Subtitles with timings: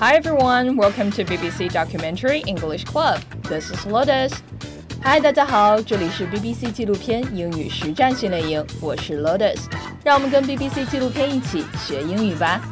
[0.00, 3.20] Hi everyone, welcome to BBC Documentary English Club.
[3.42, 4.32] This is Lotus.
[5.04, 9.58] Hi，大家好，这里是 BBC 纪录片英语实战训练营，我是 Lotus。
[10.02, 12.62] 让我们跟 BBC 纪录片一起学英语吧。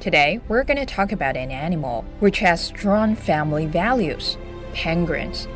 [0.00, 4.36] Today, we're going to talk about an animal which has strong family values
[4.72, 5.48] penguins.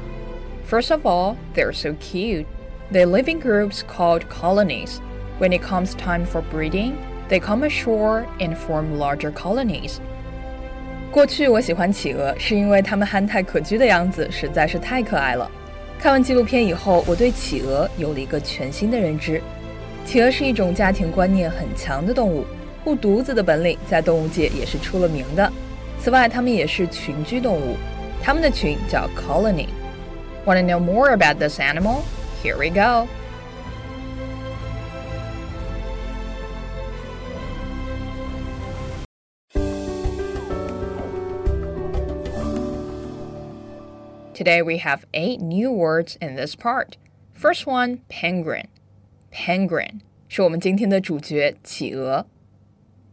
[0.65, 2.47] First of all, they're so cute.
[2.91, 5.01] They live in groups called colonies.
[5.39, 6.97] When it comes time for breeding,
[7.29, 9.99] they come ashore and form larger colonies.
[11.13, 15.51] 过去我喜欢企鹅，是因为它们憨态可掬的样子实在是太可爱了。
[15.99, 19.41] 看完纪录片以后，我对企鹅有了一个全新的认知。
[20.05, 22.45] 企鹅是一种家庭观念很强的动物。
[22.85, 25.53] 护犊子的本领在动物界也是出了名的。
[25.99, 27.77] 此外，它们也是群居动物，
[28.23, 32.03] 它们的群叫 colony。Want to know more about this animal?
[32.43, 33.07] Here we go.
[44.33, 46.97] Today we have eight new words in this part.
[47.35, 48.69] First one, penguin.
[49.31, 52.25] Penguin 是我们今天的主角，企鹅。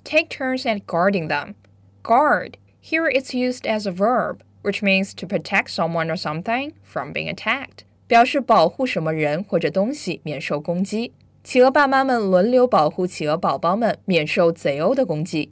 [0.04, 1.56] Take turns at guarding them.
[2.04, 2.58] Guard.
[2.82, 7.30] Here it's used as a verb, which means to protect someone or something from being
[7.30, 7.86] attacked.
[8.08, 11.14] 表示保护什么人或者东西免受攻击。
[11.44, 15.52] 企鹅爸妈们轮流保护企鹅宝宝们免受贼鸥的攻击。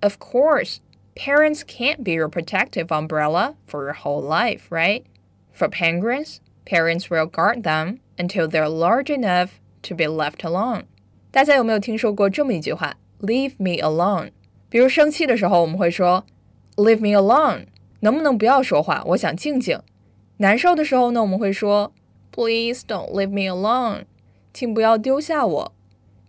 [0.00, 0.78] Of course,
[1.14, 5.04] parents can't be your protective umbrella for your whole life, right?
[5.54, 9.50] For penguins, parents will guard them until they're large enough
[9.82, 10.84] to be left alone.
[11.30, 12.96] 大家有没有听说过这么一句话？
[13.20, 14.32] Leave me alone。
[14.68, 16.26] 比如生气的时候，我们会说
[16.76, 17.66] “Leave me alone”，
[18.00, 19.02] 能不能不要说话？
[19.06, 19.80] 我想静静。
[20.39, 21.91] 难受的时候呢，我们会说
[22.31, 24.03] Please don't leave me alone，
[24.53, 25.73] 请不要丢下我。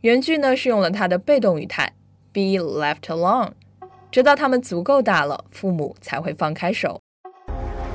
[0.00, 1.92] 原句呢是用了它的被动语态
[2.32, 3.50] be left alone，
[4.10, 7.00] 直到他们足够大了，父母才会放开手。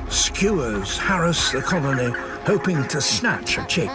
[0.10, 2.14] Skuas harass the colony,
[2.46, 3.90] hoping to snatch a chick.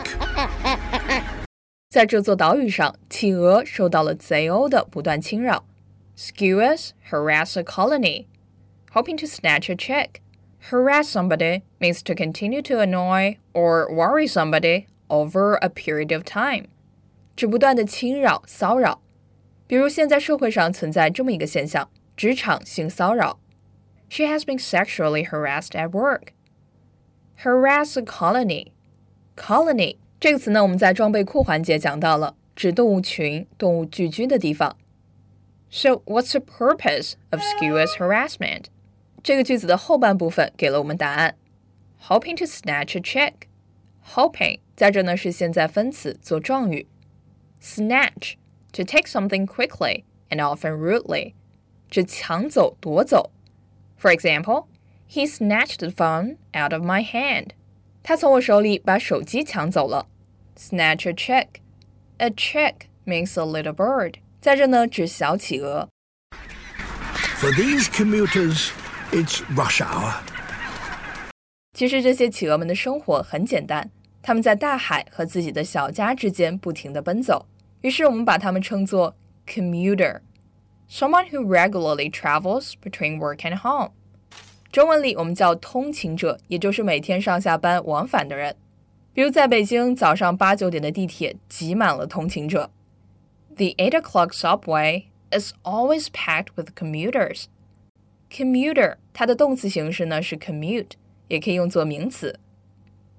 [1.88, 5.64] 在这座岛屿上，企鹅受到了贼鸥的不断侵扰。
[6.16, 8.26] Skuas harass a colony,
[8.92, 10.20] hoping to snatch a chick.
[10.70, 16.66] Harass somebody means to continue to annoy or worry somebody over a period of time，
[17.36, 19.00] 指不断的侵扰、骚扰。
[19.66, 23.38] 比如现在社会上存在这么一个现象：职场性骚扰。
[24.10, 26.32] She has been sexually harassed at work.
[27.42, 28.72] Harass a colony.
[29.36, 34.76] Colony 这个词呢，我们在装备库环节讲到了，指动物群、动物聚居的地方。
[35.70, 38.64] So what's the purpose of skuas harassment?
[39.27, 41.37] 这个句子的后半部分给了我们答案，
[42.07, 46.87] hoping to snatch a chick。hoping 在这呢是现在分词做状语，
[47.61, 48.33] snatch
[48.73, 51.33] to take something quickly and often rudely，
[51.89, 53.31] 指抢走、夺走。
[53.97, 54.65] For example,
[55.09, 57.51] he snatched the phone out of my hand.
[58.01, 60.07] 他从我手里把手机抢走了。
[60.57, 61.61] Snatch a chick.
[62.17, 64.15] A chick means a little bird.
[64.41, 65.87] 在这呢指小企鹅。
[67.39, 68.71] For these commuters,
[69.11, 70.13] it's rush hour.
[71.73, 73.89] 其实这些企鹅们的生活很简单，
[74.21, 77.45] 他们在大海和自己的小家之间不停地奔走。
[77.81, 79.15] 于是我们把它们称作
[79.47, 83.91] commuter。Someone who regularly travels between work and home。
[84.71, 88.55] 中文里我们叫通勤者，也就是每天上下班往返的人。
[89.13, 92.71] 比如在北京，早上八九点的地铁挤满了通勤者。
[93.55, 97.45] The eight o'clock subway is always packed with commuters.
[98.31, 100.91] Commuter 它的动词形式呢是 commute，
[101.27, 102.39] 也可以用作名词。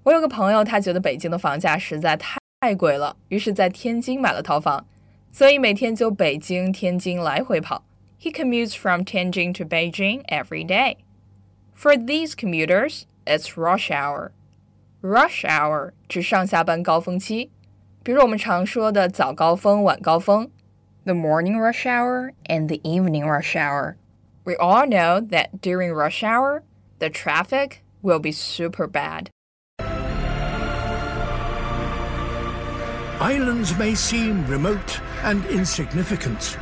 [0.03, 4.87] 我有个朋友，他觉得北京的房价实在太太贵了，于是在天津买了套房。
[5.32, 7.85] 所以每天就北京、天津来回跑。
[8.21, 10.99] He commutes from Tianjin to Beijing every day.
[11.75, 14.31] For these commuters, it's rush hour.
[15.00, 17.50] Rush hour 指上下班高峰期，
[18.03, 20.49] 比如我们常说的早高峰、晚高峰，
[21.05, 23.97] the morning rush hour and the evening rush hour.
[24.44, 26.62] We all know that during rush hour,
[26.99, 29.31] the traffic will be super bad.
[33.21, 36.59] Islands may seem remote and insignificant,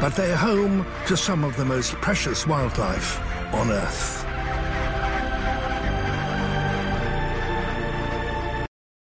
[0.00, 3.18] but they're home to some of the most precious wildlife
[3.52, 4.26] on Earth.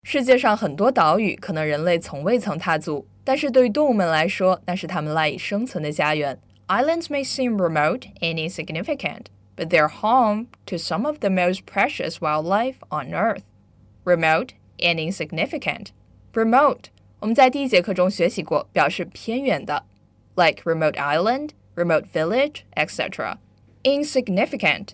[0.04, 6.38] 世界上很多岛屿可能人类从未曾踏足，但是对于动物们来说，那是它们赖以生存的家园。
[6.68, 12.22] Islands may seem remote and insignificant, but they're home to some of the most precious
[12.22, 13.44] wildlife on Earth.
[14.06, 15.92] Remote and insignificant
[16.34, 16.86] Remote，
[17.20, 19.86] 我们在第一节课中学习过，表示偏远的，
[20.36, 23.38] like remote island、remote village, etc.
[23.84, 24.90] Insignificant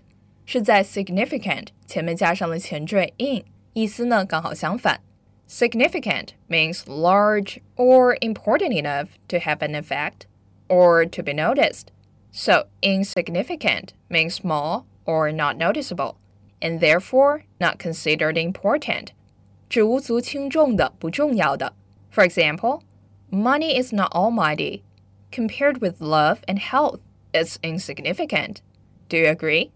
[0.45, 5.01] 是在 significant 前面加上了前缀 in，意思呢刚好相反。
[5.47, 10.25] Significant means large or important enough to have an effect
[10.69, 11.91] or to be noticed.
[12.31, 16.17] So insignificant means small or not noticeable,
[16.61, 19.13] and therefore not considered important.
[19.69, 21.73] 指无足轻重的、不重要的。
[22.09, 22.81] For example,
[23.29, 24.83] money is not almighty.
[25.31, 26.99] Compared with love and health,
[27.33, 28.61] it's insignificant.
[29.09, 29.71] Do you agree?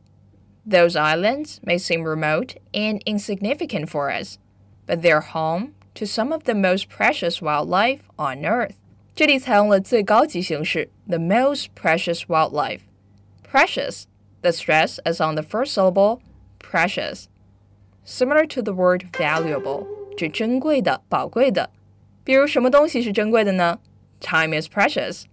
[0.65, 4.37] Those islands may seem remote and insignificant for us,
[4.85, 8.77] but they're home to some of the most precious wildlife on Earth.
[9.15, 12.81] 这里采用了最高级形式，the most precious wildlife.
[13.43, 14.05] Precious,
[14.41, 16.19] the stress is on the first syllable,
[16.59, 17.25] precious
[18.05, 19.85] similar to the word valuable，
[20.17, 21.69] 指珍贵的、宝贵的。
[22.23, 23.79] 比如什么东西是珍贵的呢？
[24.19, 25.23] Time is precious,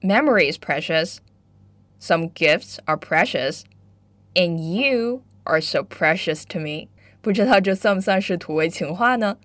[0.00, 1.18] memory is precious,
[2.00, 3.62] some gifts are precious,
[4.34, 6.88] and you are so precious to me。
[7.20, 9.36] 不知道这算不算是土味情话呢？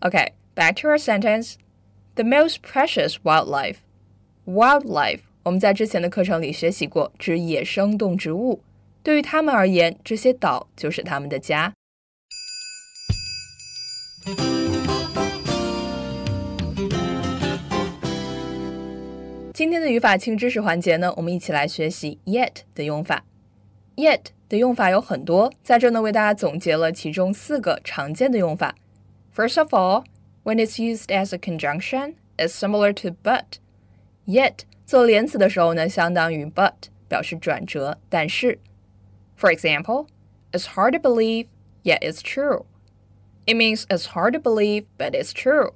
[0.00, 1.54] Okay, back to our sentence.
[2.15, 3.79] The most precious wildlife.
[4.45, 8.61] Wildlife，我们在之前的课程里学习过，指野生动植物。
[9.03, 11.73] 对于他们而言，这些岛就是他们的家。
[19.53, 23.25] 今天的语法轻知识环节呢，我们一起来学习 yet 的用法。
[23.97, 28.73] yet 的用法有很多，在这呢为大家总结了其中四个常见的用法。
[29.35, 30.05] First of all,
[30.44, 33.58] when it's used as a conjunction, it's similar to but.
[34.26, 38.58] Yet 做连词的时候呢，相当于 but，表示转折，但是。
[39.36, 40.06] For example,
[40.52, 41.46] it's hard to believe,
[41.82, 42.64] yet it's true.
[43.46, 45.72] It means it's hard to believe, but it's true.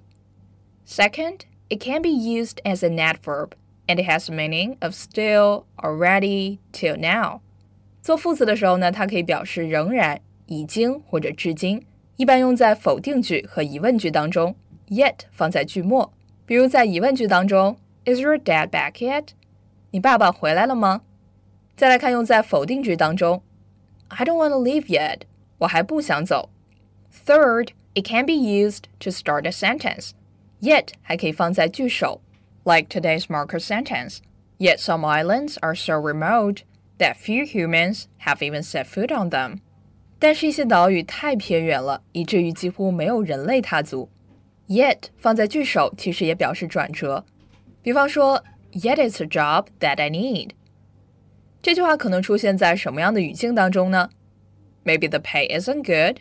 [0.86, 3.52] Second, it can be used as an adverb
[3.88, 7.40] and it has the meaning of still, already, till now.
[8.02, 11.86] 做副词的时候呢，它可以表示仍然、已经或者至今，
[12.18, 14.54] 一般用在否定句和疑问句当中。
[14.88, 16.12] Yet 放在句末，
[16.44, 19.28] 比如在疑问句当中，Is your dad back yet？
[19.90, 21.02] 你爸爸回来了吗？
[21.76, 23.42] 再来看用在否定句当中，
[24.08, 25.22] I don't want to leave yet。
[25.58, 26.50] 我还不想走。
[27.26, 30.10] Third, it can be used to start a sentence.
[30.60, 32.20] Yet 还可以放在句首。
[32.64, 34.18] like today's marker sentence.
[34.58, 36.62] Yet some islands are so remote
[36.98, 39.58] that few humans have even set foot on them.
[40.18, 44.08] 但是，一些岛屿太偏远了，以至于几乎没有人类踏足。
[44.68, 47.24] Yet 放在句首，其实也表示转折。
[47.82, 50.50] 比方说，Yet it's a job that I need。
[51.60, 54.08] 这句话可能出现在什么样的语境当中呢？
[54.84, 56.20] Maybe the pay isn't good,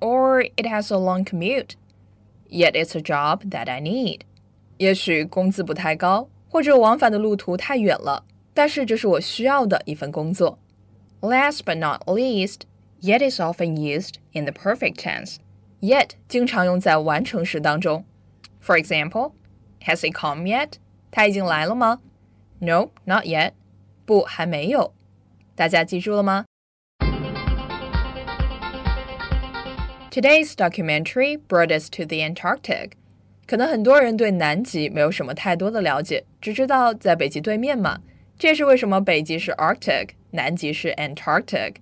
[0.00, 1.70] or it has a long commute.
[2.50, 4.20] Yet it's a job that I need.
[4.76, 10.58] 也许工资不太高，或者往返的路途太远了， 但是这是我需要的一份工作。
[11.20, 12.60] Last but not least,
[13.00, 15.36] yet is often used in the perfect tense.
[15.80, 18.04] Yet 经常用在完成时当中。
[18.62, 19.32] For example,
[19.86, 20.74] has he come yet?
[21.10, 22.00] 他已经来了吗？
[22.58, 23.52] No, not yet.
[24.04, 24.92] 不，还没有。
[25.54, 26.44] 大家记住了吗？
[30.10, 32.92] Today's documentary brought us to the Antarctic.
[33.46, 38.00] 可能很多人对南极没有什么太多的了解，只知道在北极对面嘛。
[38.38, 41.76] 这也是为什么北极是 Arctic，南极是 Antarctic。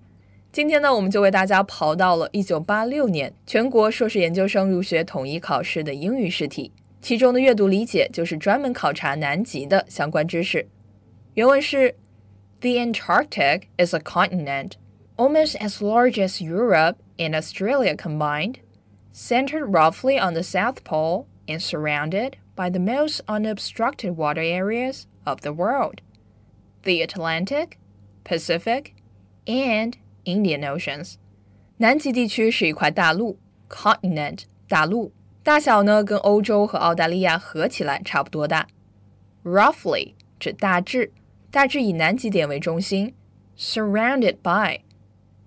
[0.54, 6.70] 今天呢，我们就为大家刨到了1986年全国硕士研究生入学统一考试的英语试题，
[7.02, 10.68] 其中的阅读理解就是专门考察南极的相关知识。
[11.34, 11.96] 原文是
[12.60, 14.74] ：The Antarctic is a continent
[15.16, 18.58] almost as large as Europe and Australia combined,
[19.12, 25.40] centered roughly on the South Pole and surrounded by the most unobstructed water areas of
[25.40, 26.00] the world
[26.84, 27.76] the Atlantic,
[28.22, 28.94] Pacific,
[29.48, 31.15] and Indian Oceans.
[31.77, 33.37] 南极地区是一块大陆，
[33.69, 35.11] continent 大陆，
[35.43, 38.67] 大小呢跟欧洲和澳大利亚合起来差不多大。
[39.43, 41.11] Roughly 指大致，
[41.49, 43.13] 大致以南极点为中心。
[43.57, 44.81] Surrounded by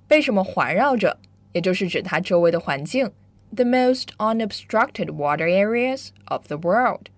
[0.07, 1.19] 被什么环绕着，
[1.53, 3.13] 也就是指它周围的环境。
[3.55, 7.11] the most unobstructed water areas of the world.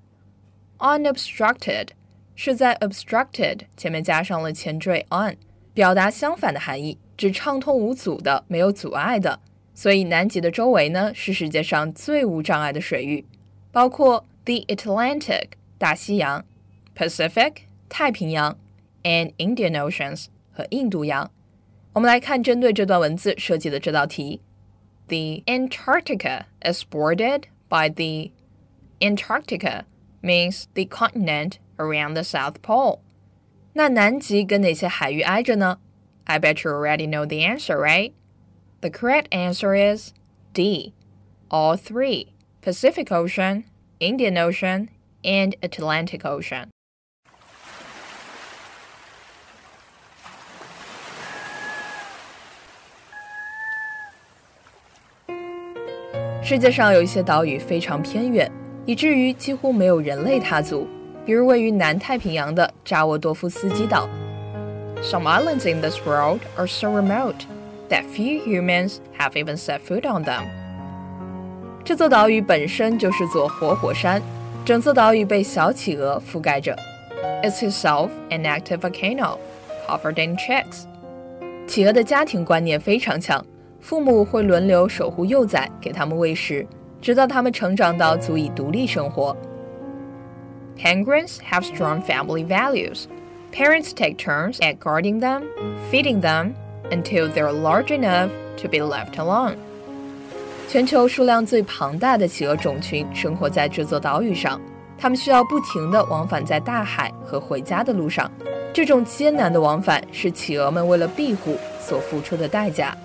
[0.78, 1.90] Unobstructed
[2.34, 5.36] 是在 obstructed 前面加上了前缀 on，
[5.72, 9.41] 表达相反的含义， 指畅通无阻的、没有阻碍的。
[9.73, 13.25] 所以南极的周围呢是世界上最无障碍的水域，
[13.73, 16.45] 包括 the Atlantic 大西洋、
[16.95, 17.55] Pacific
[17.89, 18.57] 太平洋
[19.03, 21.29] and Indian Oceans 和印度洋。
[21.91, 24.39] 我们来看针对这段文字设计的这道题。
[25.09, 28.31] the Antarctica is bordered by the
[29.01, 29.83] Antarctica
[30.21, 32.99] means the continent around the South Pole.
[33.73, 35.79] 那南极跟哪些海域挨着呢?
[36.28, 38.12] I bet you already know the answer, right?
[38.80, 40.12] The correct answer is
[40.52, 40.92] D.
[41.50, 42.32] All three
[42.62, 43.64] Pacific Ocean,
[44.00, 44.88] Indian Ocean,
[45.22, 46.68] and Atlantic Ocean.
[56.42, 58.50] 世界上有一些岛屿非常偏远，
[58.84, 60.86] 以至于几乎没有人类踏足，
[61.24, 64.06] 比如位于南太平洋的扎沃多夫斯基岛。
[65.02, 67.46] Some islands in this world are so remote
[67.90, 70.44] that few humans have even set foot on them。
[71.84, 74.22] 这座岛屿本身就是座活火山，
[74.64, 76.74] 整座岛屿被小企鹅覆盖着。
[77.42, 79.38] It's itself an active volcano
[79.86, 80.84] covered in chicks。
[81.66, 83.44] 企鹅的家庭观念非常强。
[83.80, 86.66] 父母会轮流守护幼崽，给他们喂食，
[87.02, 89.36] 直到他们成长到足以独立生活。
[90.78, 93.04] Penguins have strong family values.
[93.52, 95.44] Parents take turns at guarding them,
[95.90, 96.54] feeding them,
[96.90, 99.56] until they're large enough to be left alone.
[100.68, 104.60] 全球数量最庞大的企鹅种群生活在这座岛屿上，
[104.98, 108.30] 它们需要不停地往返在大海和回家的路上。
[108.72, 112.96] 这种艰难的往返是企鹅们为了庇护所付出的代价。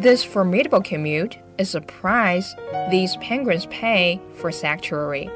[0.00, 2.54] this formidable commute is a price
[2.90, 5.28] these penguins pay for sanctuary.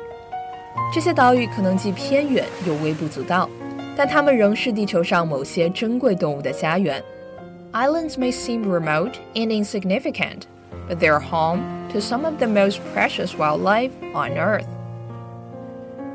[0.92, 3.48] 这些岛屿可能既偏远又微不足道，
[3.95, 7.01] 但它们仍是地球上某些珍贵动物的家园。
[7.71, 10.43] Islands may seem remote and insignificant,
[10.89, 11.61] but they are home
[11.91, 14.65] to some of the most precious wildlife on Earth.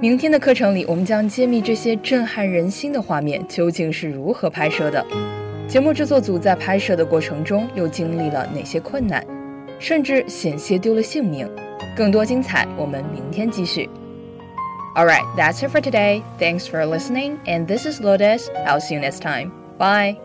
[0.00, 5.04] 明天的课程里，我们将揭秘这些震撼人心的画面究竟是如何拍摄的。
[5.68, 9.24] 节目制作组在拍摄的过程中又经历了哪些困难，
[9.78, 11.46] 甚至险些丢了性命？
[11.94, 13.88] 更多精彩，我们明天继续。
[14.96, 16.24] Alright, that's it for today.
[16.38, 18.48] Thanks for listening, and this is Lotus.
[18.66, 19.52] I'll see you next time.
[19.78, 20.18] Bye.